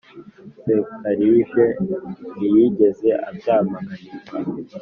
[0.59, 1.63] nsekalije
[2.35, 4.35] ntiyigeze abyamaganirwa.